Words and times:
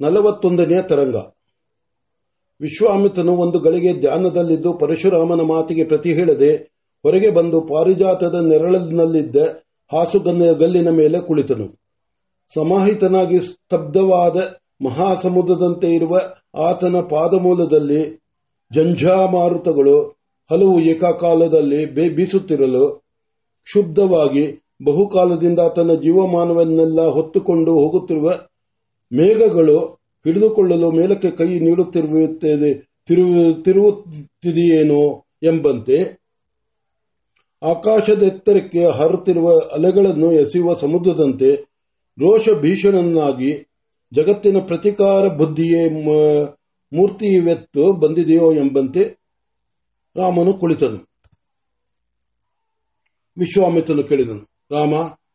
ನಲವತ್ತೊಂದನೆಯ 0.00 0.82
ತರಂಗ. 0.82 1.16
ವಿಶ್ವಾಮಿತ್ರನು 2.60 3.36
ಒಂದು 3.36 3.58
ಗಳಿಗೆ 3.58 3.92
ಧ್ಯಾನದಲ್ಲಿದ್ದು 3.92 4.72
ಪರಶುರಾಮನ 4.72 5.40
ಮಾತಿಗೆ 5.40 5.84
ಪ್ರತಿ 5.84 6.14
ಹೇಳದೆ 6.14 6.56
ಹೊರಗೆ 7.04 7.30
ಬಂದು 7.30 7.60
ಪಾರಿಜಾತದ 7.60 8.34
ನೆರಳಿನಲ್ಲಿದ್ದ 8.34 9.36
ಹಾಸುಗಲ್ಲಿನ 9.92 10.88
ಮೇಲೆ 10.88 11.20
ಕುಳಿತನು. 11.20 11.78
ಸಮಾಹಿತನಾಗಿ 12.54 13.40
ಸ್ತಬ್ಧವಾದ 13.40 14.36
ಮಹಾಸಮುದ್ರದಂತೆ 14.84 15.94
ಇರುವ 15.94 16.20
ಆತನ 16.54 17.00
ಪಾದಮೂಲದಲ್ಲಿ 17.00 18.22
ಜಂಜಾಮಾರುತಗಳು 18.72 20.22
ಹಲವು 20.50 20.80
ಏಕಕಾಲದಲ್ಲಿ 20.80 22.14
ಬೀಸುತ್ತಿರಲು 22.14 23.02
ಕ್ಷುಬ್ಧವಾಗಿ 23.64 24.62
ಬಹುಕಾಲದಿಂದ 24.84 25.60
ತನ್ನ 25.76 25.94
ಜೀವಮಾನವನ್ನೆಲ್ಲ 25.94 27.06
ಹೊತ್ತುಕೊಂಡು 27.06 27.72
ಹೋಗುತ್ತಿರುವ 27.72 28.30
ಮೇಘಗಳು 29.12 29.78
ಹಿಡಿದುಕೊಳ್ಳಲು 30.24 30.90
ಮೇಲಕ್ಕೆ 30.90 31.30
ಕೈ 31.30 31.48
ತಿರುಗುತ್ತಿದೆಯೇನೋ 33.64 35.02
ಎಂಬಂತೆ 35.42 35.98
ಆಕಾಶದೆತ್ತರಕ್ಕೆ 37.62 38.84
ಹರುತ್ತಿರುವ 38.84 39.48
ಅಲೆಗಳನ್ನು 39.72 40.32
ಎಸೆಯುವ 40.32 40.74
ಸಮುದ್ರದಂತೆ 40.74 41.50
ರೋಷ 42.18 42.48
ಭೀಷಣನಾಗಿ 42.60 43.50
ಜಗತ್ತಿನ 44.12 44.58
ಪ್ರತಿಕಾರ 44.60 45.28
ಬುದ್ಧಿಯೇ 45.28 45.82
ಮೂರ್ತಿವೆತ್ತು 46.92 47.92
ಬಂದಿದೆಯೋ 47.92 48.52
ಎಂಬಂತೆ 48.52 49.02
ರಾಮನು 50.16 50.52
ಕುಳಿತನು. 50.52 50.98
ವಿಶ್ವಾಮಿತ್ರನು 53.36 54.02
ಕೇಳಿದನು, 54.02 54.42
ರಾಮ, 54.70 54.94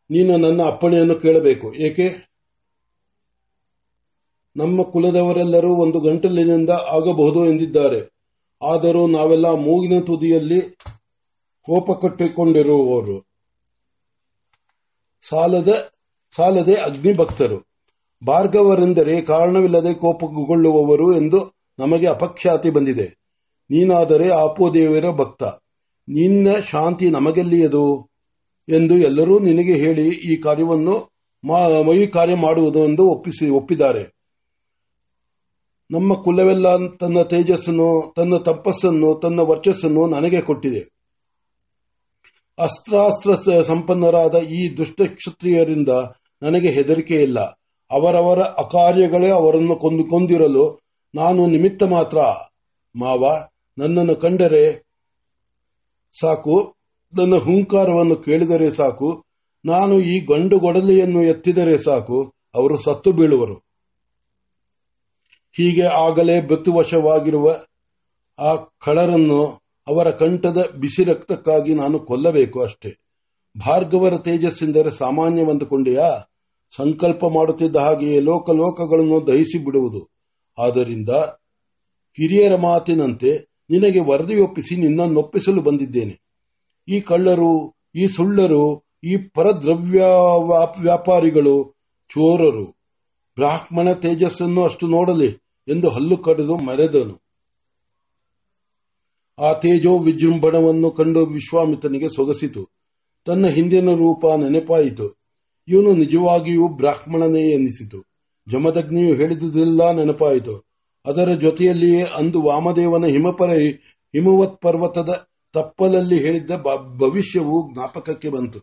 ನೀನು 0.09 0.38
ನನ್ನ 0.38 0.62
ಅಪ್ಪಣೆಯನ್ನು 0.64 1.16
ಕೇಳಬೇಕು, 1.16 1.68
ಏಕೆ? 1.73 2.27
ನಮ್ಮ 4.58 4.82
ಕುಲದವರೆಲ್ಲರೂ 4.82 5.76
ಒಂದು 5.76 6.00
ಗಂಟಲಿನಿಂದ 6.00 6.70
ಆಗಬಹುದು 6.70 7.45
ಎಂದಿದ್ದಾರೆ. 7.45 8.18
ಆದರೂ 8.62 9.08
ನಾವೆಲ್ಲ 9.08 9.48
ಮೂಗಿನ 9.48 10.00
ತುದಿಯಲ್ಲಿ 10.00 10.62
ಕೋಪ 11.62 11.92
ಕಟ್ಟಿಕೊಂಡಿರುವವರು. 12.02 13.28
ಸಾಲದ, 15.30 15.92
ಸಾಲದೆ 16.36 16.73
ಅಗ್ನಿಭಕ್ತರು. 16.73 17.68
ಭಾರ್ಗವರೆಂದರೆ 18.28 19.22
ಕಾರಣವಿಲ್ಲದೆ 19.22 19.94
ಕೋಪಗೊಳ್ಳುವವರು 19.94 21.16
ಎಂದು 21.16 21.52
ನಮಗೆ 21.80 22.08
ಅಪಖ್ಯಾತಿ 22.08 22.70
ಬಂದಿದೆ. 22.70 23.18
ನೀನಾದರೆ 23.70 24.30
ಆಪೋದೇವರ 24.30 25.12
ಭಕ್ತ. 25.12 25.44
ನಿನ್ನ 26.09 26.48
ಶಾಂತಿ 26.72 27.09
ನಮಗೆಲ್ಲಿಯದು? 27.09 28.09
ಎಂದು 28.70 28.98
ಎಲ್ಲರೂ 28.98 29.40
ನಿನಗೆ 29.40 29.76
ಹೇಳಿ 29.76 30.09
ಈ 30.09 30.36
ಕಾರ್ಯವನ್ನು 30.38 31.12
ಈ 31.94 32.08
ಕಾರ್ಯ 32.08 32.36
ಮಾಡುವುದು 32.36 32.86
ಎಂದು 32.86 33.09
ಒಪ್ಪಿಸಿ, 33.09 33.50
ಒಪ್ಪಿದ್ದಾರೆ. 33.50 34.17
ನಮ್ಮ 35.92 36.14
ಕುಲವೆಲ್ಲ 36.14 36.96
ತನ್ನ 36.96 37.22
ತೇಜಸ್ಸನ್ನು, 37.22 38.14
ತನ್ನ 38.16 38.38
ತಪಸ್ಸನ್ನು, 38.38 39.16
ತನ್ನ 39.16 39.40
ವರ್ಚಸ್ಸನ್ನು 39.40 40.08
ನನಗೆ 40.08 40.42
ಕೊಟ್ಟಿದೆ. 40.42 40.98
ಅಸ್ತ್ರಾಸ್ತ್ರ 42.60 43.62
ಸಂಪನ್ನರಾದ 43.62 44.36
ಈ 44.36 44.78
ದುಷ್ಟ 44.78 45.02
ಕ್ಷತ್ರಿಯರಿಂದ 45.02 45.90
ನನಗೆ 46.42 46.70
ಹೆದರಿಕೆ 46.70 47.24
ಇಲ್ಲ. 47.24 47.40
ಅವರವರ 47.92 48.40
ಅಕಾರ್ಯಗಳೇ 48.40 49.30
ಅವರನ್ನು 49.30 49.76
ಕೊಂದು 49.76 50.04
ಕೊಂದಿರಲು 50.04 50.80
ನಾನು 51.16 51.48
ನಿಮಿತ್ತ 51.48 51.84
ಮಾತ್ರ. 51.84 52.18
ಮಾವ, 52.96 53.46
ನನ್ನನ್ನು 53.78 54.16
ಕಂಡರೆ 54.16 54.88
ಸಾಕು. 56.22 56.76
ನನ್ನ 57.18 57.36
ಹುಂಕಾರವನ್ನು 57.36 58.16
ಕೇಳಿದರೆ 58.16 58.72
ಸಾಕು. 58.72 59.26
ನಾನು 59.66 60.00
ಈ 60.00 60.26
ಗಂಡು 60.26 60.60
ಗೊಡಲೆಯನ್ನು 60.60 61.24
ಎತ್ತಿದರೆ 61.24 61.78
ಸಾಕು. 61.78 62.34
ಅವರು 62.56 62.78
ಸತ್ತು 62.78 63.12
ಬೀಳುವರು. 63.12 63.67
ಹೀಗೆ 65.58 65.81
ಆಗಲೇ 65.81 66.41
ಮೃತ್ಯುವಶವಾಗಿರುವ 66.41 67.50
ಆ 68.39 68.55
ಕಳರನ್ನು 68.55 69.45
ಅವರ 69.88 70.11
ಕಂಠದ 70.11 70.72
ಬಿಸಿ 70.79 71.03
ರಕ್ತಕ್ಕಾಗಿ 71.03 71.73
ನಾನು 71.73 72.00
ಕೊಲ್ಲಬೇಕು 72.00 72.62
ಅಷ್ಟೇ. 72.62 72.95
ಭಾರ್ಗವರ 73.66 74.17
ತೇಜಸ್ಸೆಂದರೆ 74.17 74.91
ಸಾಮಾನ್ಯವಂದುಕೊಂಡೆಯಾ 74.91 76.31
ಸಂಕಲ್ಪ 76.75 77.25
ಮಾಡುತ್ತಿದ್ದ 77.25 77.75
ಹಾಗೆಯೇ 77.75 78.19
ಲೋಕಲೋಕಗಳನ್ನು 78.19 79.28
ದಹಿಸಿ 79.28 79.66
ಬಿಡುವುದು. 79.66 80.09
ಆದ್ದರಿಂದ 80.59 81.09
ಹಿರಿಯರ 82.17 82.56
ಮಾತಿನಂತೆ 82.56 83.46
ನಿನಗೆ 83.69 84.00
ವರದಿಯೊಪ್ಪಿಸಿ 84.00 84.75
ನಿನ್ನನ್ನೊಪ್ಪಿಸಲು 84.75 85.62
ಬಂದಿದ್ದೇನೆ. 85.62 86.22
ಈ 86.88 87.01
ಕಳ್ಳರು, 87.01 87.73
ಈ 87.96 88.07
ಸುಳ್ಳರು, 88.07 88.84
ಈ 89.03 89.17
ಪರದ್ರವ್ಯ 89.17 90.03
ವ್ಯಾಪಾರಿಗಳು, 90.81 91.75
ಚೋರರು, 92.09 92.66
ಬ್ರಾಹ್ಮಣ 93.35 93.91
ತೇಜಸ್ಸನ್ನು 93.91 94.63
ಅಷ್ಟು 94.63 94.88
ನೋಡಲಿ. 94.88 95.47
ಎಂದು 95.67 95.89
ಹಲ್ಲು 95.89 96.17
ಕಡಿದು 96.17 96.57
ಮರೆದನು. 96.57 97.28
ಆ 99.39 99.53
ತೇಜೋ 99.53 100.00
ವಿಜೃಂಭಣವನ್ನು 100.00 100.91
ಕಂಡು 100.91 101.25
ವಿಶ್ವಾಮಿತ್ರನಿಗೆ 101.25 102.09
ಸೊಗಸಿತು. 102.09 102.69
ತನ್ನ 103.25 103.47
ಹಿಂದಿನ 103.47 103.89
ರೂಪ 103.89 104.25
ನೆನಪಾಯಿತು. 104.38 105.17
ಇವನು 105.67 105.94
ನಿಜವಾಗಿಯೂ 105.94 106.67
ಬ್ರಾಹ್ಮಣನೇ 106.67 107.53
ಎನ್ನಿಸಿತು. 107.53 108.03
ಜಮದಗ್ನಿಯು 108.51 109.16
ಹೇಳಿದುದೆಲ್ಲ 109.16 109.91
ನೆನಪಾಯಿತು. 109.91 110.67
ಅದರ 111.05 111.33
ಜೊತೆಯಲ್ಲಿಯೇ 111.33 112.03
ಅಂದು 112.03 112.41
ವಾಮದೇವನ 112.41 113.05
ಹಿಮಪರ 113.05 113.49
ಹಿಮವತ್ 113.53 114.61
ಪರ್ವತದ 114.61 115.28
ತಪ್ಪಲಲ್ಲಿ 115.53 116.19
ಹೇಳಿದ್ದ 116.19 116.51
ಭವಿಷ್ಯವು 116.97 117.73
ಜ್ಞಾಪಕಕ್ಕೆ 117.73 118.29
ಬಂತು. 118.29 118.59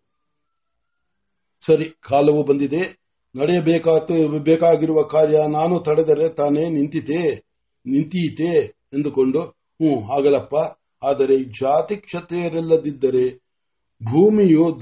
ಸರಿ, 1.60 1.94
ಕಾಲವು 2.08 2.42
ಬಂದಿದೆ. 2.42 3.03
ನಡೆಯಬೇಕಾಗಿರುವ 3.36 5.02
ಕಾರ್ಯ 5.02 5.46
ನಾನು 5.48 5.80
ತಡೆದರೆ 5.80 6.28
ತಾನೇ 6.28 6.68
ನಿಂತಿತೆ 6.68 7.44
ನಿಂತೀತೆ 7.86 8.76
ಎಂದುಕೊಂಡು, 8.92 9.40
ಹ್ಞೂ 9.42 10.12
ಆಗಲಪ್ಪ 10.12 10.54
ಆದರೆ 11.04 11.44
ಜಾತಿ 11.44 11.96
ಕ್ಷತೆಯರಿಲ್ಲದಿದ್ದರೆ 11.96 13.36
ಭೂಮಿಯು 14.04 14.80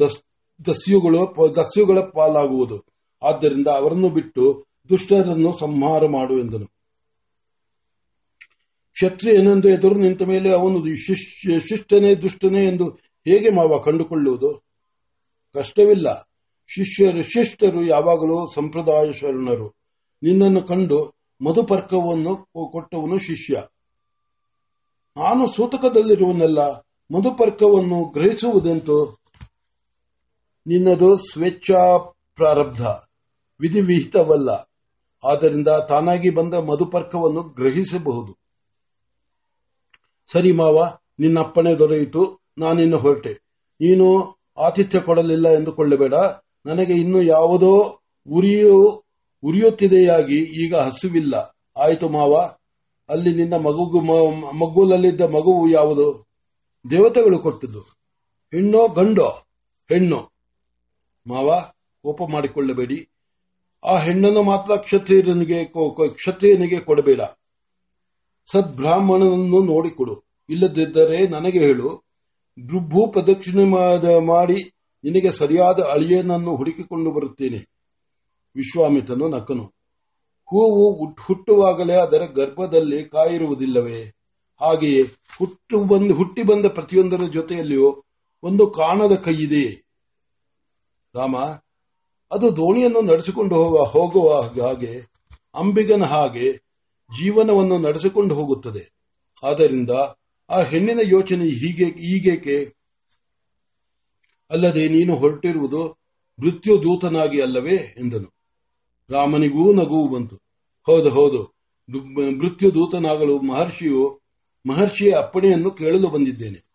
ದಸ್ಯುಗಳು, 0.66 1.52
ದಸ್ಯುಗಳ 1.56 2.00
ಪಾಲಾಗುವುದು. 2.00 2.84
ಆದ್ದರಿಂದ 3.22 3.68
ಅವರನ್ನು 3.68 4.08
ಬಿಟ್ಟು 4.08 4.66
ದುಷ್ಟರನ್ನು 4.88 5.58
ಸಂಹಾರ 5.58 6.06
ಮಾಡು 6.06 6.38
ಎಂದನು. 6.38 6.66
ಕ್ಷತ್ರಿಯನೆಂದು 8.92 9.68
ಎದುರು 9.68 9.94
ನಿಂತ 9.94 10.22
ಮೇಲೆ 10.22 10.50
ಅವನು 10.50 10.94
ಶಿಷ್ಟನೇ 11.60 12.14
ದುಷ್ಟನೇ 12.14 12.68
ಎಂದು 12.68 12.88
ಹೇಗೆ 13.28 13.50
ಮಾವ 13.50 13.78
ಕಂಡುಕೊಳ್ಳುವುದು? 13.78 14.64
ಕಷ್ಟವಿಲ್ಲ. 15.54 16.31
ಶಿಷ್ಯರು 16.74 17.22
ಶಿಷ್ಟರು 17.22 17.84
ಯಾವಾಗಲೂ 17.84 18.50
ಸಂಪ್ರದಾಯ 18.54 19.12
ಶರಣರು 19.12 19.68
ನಿನ್ನನ್ನು 20.22 20.62
ಕಂಡು 20.62 21.14
ಮಧುಪರ್ಕವನ್ನು 21.44 22.36
ಕೊಟ್ಟವನು 22.70 23.18
ಶಿಷ್ಯ. 23.18 23.62
ನಾನು 25.16 25.52
ಸೂತಕದಲ್ಲಿರುವನೆಲ್ಲ, 25.52 26.58
ಮಧುಪರ್ಕವನ್ನು 27.14 28.04
ಗ್ರಹಿಸುವುದೆಂತು? 28.04 29.20
ನಿನ್ನದು 30.66 31.16
ಸ್ವೇಚ್ಛಾ 31.16 31.98
ಪ್ರಾರಬ್ಧ. 32.36 32.80
ವಿಧಿವಿಹಿತವಲ್ಲ. 33.60 34.50
ಆದ್ದರಿಂದ 35.24 35.68
ತಾನಾಗಿ 35.68 36.30
ಬಂದ 36.30 36.54
ಮಧುಪರ್ಕವನ್ನು 36.54 37.42
ಗ್ರಹಿಸಬಹುದು. 37.42 38.36
ಸರಿ 40.32 40.52
ಮಾವ, 40.52 40.96
ನಿನ್ನಪ್ಪಣೆ 41.18 41.74
ದೊರೆಯಿತು, 41.74 42.40
ನಾನಿನ್ನು 42.58 42.98
ಹೊರಟೆ. 42.98 43.32
ನೀನು 43.74 44.36
ಆತಿಥ್ಯ 44.58 45.00
ಕೊಡಲಿಲ್ಲ 45.00 45.48
ಎಂದುಕೊಳ್ಳಬೇಡ. 45.48 46.14
ನನಗೆ 46.66 46.92
ಇನ್ನು 46.92 47.22
ಯಾವುದೋ 47.22 48.00
ಉರಿಯು, 48.30 49.04
ಉರಿಯುತ್ತಿದೆಯಾಗಿ 49.42 50.64
ಈಗ 50.64 50.74
ಹಸುವಿಲ್ಲ. 50.74 51.56
ಆಯಿತು 51.76 52.08
ಮಾವ, 52.08 52.54
ಅಲ್ಲಿ 53.08 53.34
ನಿನ್ನ 53.34 53.54
ಮಗು 53.54 54.00
ಮಗುಲಲ್ಲಿದ್ದ 54.52 55.20
ಮಗುವು 55.20 55.68
ಯಾವುದು? 55.68 56.26
ದೇವತೆಗಳು 56.90 57.38
ಕೊಟ್ಟದ್ದು. 57.38 57.80
ಹೆಣ್ಣೋ, 58.52 58.88
ಗಂಡೋ? 58.88 59.28
ಹೆಣ್ಣು. 59.88 60.32
ಮಾವ, 61.26 61.60
ಕೋಪ 62.02 62.22
ಮಾಡಿಕೊಳ್ಳಬೇಡಿ. 62.30 63.08
ಆ 63.84 63.96
ಹೆಣ್ಣನ್ನು 63.96 64.42
ಮಾತ್ರ 64.42 64.76
ಕ್ಷತ್ರಿಯನಿಗೆ 64.76 65.64
ಕ್ಷತ್ರಿಯನಿಗೆ 66.08 66.80
ಕೊಡಬೇಡ. 66.80 67.20
ಸದ್ಬ್ರಾಹ್ಮಣನನ್ನು 68.52 69.62
ನೋಡಿಕೊಡು. 69.62 70.24
ಇಲ್ಲದಿದ್ದರೆ 70.48 71.26
ನನಗೆ 71.26 71.58
ಹೇಳು. 71.58 72.02
ಭೂ 72.88 73.06
ಪ್ರದಕ್ಷಿಣೆ 73.06 73.64
ಮಾಡಿ 74.20 74.72
ನಿನಗೆ 75.04 75.30
ಸರಿಯಾದ 75.30 75.80
ಅಳಿಯನನ್ನು 75.92 76.52
ಹುಡುಕಿಕೊಂಡು 76.56 77.10
ಬರುತ್ತೇನೆ. 77.12 77.60
ವಿಶ್ವಾಮಿತನು 78.56 79.28
ನಕನು 79.28 79.64
ಹೂವು 80.48 80.84
ಹುಟ್ಟುವಾಗಲೇ 81.20 81.94
ಅದರ 81.94 82.22
ಗರ್ಭದಲ್ಲಿ 82.36 82.98
ಕಾಯಿರುವುದಿಲ್ಲವೇ? 83.04 84.00
ಹಾಗೆಯೇ 84.60 85.02
ಹುಟ್ಟು 85.38 85.76
ಬಂದು, 85.84 86.14
ಹುಟ್ಟಿ 86.14 86.42
ಬಂದ 86.42 86.66
ಪ್ರತಿಯೊಂದರ 86.66 87.22
ಜೊತೆಯಲ್ಲಿಯೂ 87.32 87.88
ಒಂದು 88.42 88.66
ಕಾಣದ 88.70 89.14
ಕೈಯಿದೆ 89.16 89.64
ರಾಮ, 91.14 91.36
ಅದು 92.30 92.56
ದೋಣಿಯನ್ನು 92.56 93.00
ನಡೆಸಿಕೊಂಡು 93.00 93.56
ಹೋಗುವ 93.84 94.26
ಹಾಗೆ, 94.66 94.92
ಅಂಬಿಗನ 95.54 96.04
ಹಾಗೆ 96.04 96.52
ಜೀವನವನ್ನು 97.10 97.78
ನಡೆಸಿಕೊಂಡು 97.78 98.34
ಹೋಗುತ್ತದೆ. 98.34 98.84
ಆದ್ದರಿಂದ 99.42 99.90
ಆ 100.50 100.60
ಹೆಣ್ಣಿನ 100.62 101.00
ಯೋಚನೆ 101.02 101.44
ಹೀಗೆ 101.44 101.86
ಈಗೇಕೆ 102.12 102.56
ಅಲ್ಲದೆ 104.52 104.88
ನೀನು 104.88 105.16
ಹೊರಟಿರುವುದು 105.16 105.88
ಮೃತ್ಯುದೂತನಾಗಿ 106.38 107.40
ಅಲ್ಲವೇ 107.40 107.74
ಎಂದನು. 107.74 108.34
ರಾಮನಿಗೂ 109.10 109.72
ನಗುವು 109.72 110.08
ಬಂತು. 110.08 110.36
ಹೌದು 110.86 111.10
ಹೌದು. 111.10 111.62
ಮೃತ್ಯುದೂತನಾಗಲು 111.88 112.38
ಮೃತ್ಯು 112.38 112.74
ದೂತನಾಗಲು 112.74 113.38
ಮಹರ್ಷಿಯು 113.38 114.20
ಮಹರ್ಷಿಯ 114.66 115.12
ಅಪ್ಪಣೆಯನ್ನು 115.12 115.70
ಕೇಳಲು 115.70 116.08
ಬಂದಿದ್ದೇನೆ. 116.08 116.72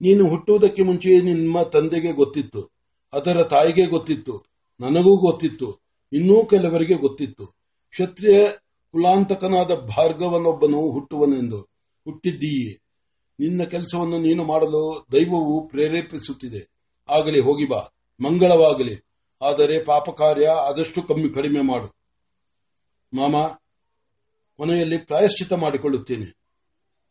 ನೀನು 0.00 0.28
ಹುಟ್ಟುವುದಕ್ಕೆ 0.28 0.82
ಮುಂಚೆ 0.82 1.20
ನಿಮ್ಮ 1.20 1.62
ತಂದೆಗೆ 1.62 2.12
ಗೊತ್ತಿತ್ತು. 2.12 2.70
ಅದರ 3.12 3.42
ತಾಯಿಗೆ 3.42 3.86
ಗೊತ್ತಿತ್ತು. 3.86 4.42
ನನಗೂ 4.80 5.16
ಗೊತ್ತಿತ್ತು. 5.16 5.80
ಇನ್ನೂ 6.12 6.46
ಕೆಲವರಿಗೆ 6.46 6.94
ಗೊತ್ತಿತ್ತು. 6.94 7.46
ಕ್ಷತ್ರಿಯ 7.90 8.46
ಕುಲಾಂತಕನಾದ 8.92 9.74
ಭಾರ್ಗವನೊಬ್ಬನು 9.74 10.90
ಹುಟ್ಟುವನೆಂದು 10.90 11.60
ಹುಟ್ಟಿದ್ದೀಯೇ? 12.04 12.78
ನಿನ್ನ 13.40 13.64
ಕೆಲಸವನ್ನು 13.64 14.18
ನೀನು 14.18 14.44
ಮಾಡಲು 14.44 15.06
ದೈವವು 15.12 15.68
ಪ್ರೇರೇಪಿಸುತ್ತಿದೆ. 15.68 16.70
ಆಗಲಿ, 17.08 17.40
ಹೋಗಿ 17.40 17.68
ಬಾ. 17.68 17.82
ಮಂಗಳವಾಗಲಿ. 18.20 19.00
ಆದರೆ 19.42 19.84
ಪಾಪ 19.84 20.10
ಕಾರ್ಯ 20.10 20.48
ಆದಷ್ಟು 20.48 21.02
ಕಮ್ಮಿ, 21.02 21.28
ಕಡಿಮೆ 21.28 21.60
ಮಾಡು. 21.60 21.96
ಮಾಮ, 23.16 23.46
ಕೊನೆಯಲ್ಲಿ 24.56 24.98
ಪ್ರಾಯಶ್ಚಿತ 24.98 25.52
ಮಾಡಿಕೊಳ್ಳುತ್ತೇನೆ. 25.52 26.42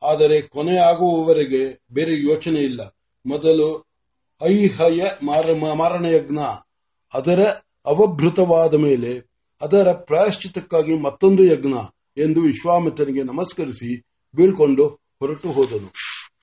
ಆದರೆ 0.04 0.42
ಕೊನೆ 0.42 0.78
ಆಗುವವರೆಗೆ 0.78 1.82
ಬೇರೆ 1.92 2.30
ಯೋಚನೆ 2.30 2.60
ಇಲ್ಲ. 2.60 2.98
ಮೊದಲು 3.26 3.88
ಐಹಯ 4.44 5.04
ಮಾರ- 5.24 5.76
ಮಾರಣ 5.76 6.06
ಯಜ್ಞ 6.06 6.40
ಅದರ 7.14 7.40
ಅವಭೃತವಾದ 7.86 8.74
ಮೇಲೆ 8.74 9.32
ಅದರ 9.62 9.92
ಪ್ರಾಯಶ್ಚಿತಕ್ಕಾಗಿ 9.92 10.96
ಮತ್ತೊಂದು 10.96 11.44
ಯಜ್ಞ 11.44 11.74
ಎಂದು 12.18 12.42
ವಿಶ್ವಾಮಿತ್ರನಿಗೆ 12.42 13.24
ನಮಸ್ಕರಿಸಿ 13.24 14.02
ಬೀಳ್ಕೊಂಡು 14.36 14.88
ಹೊರಟು 14.88 15.52
ಹೋದನು. 15.52 16.11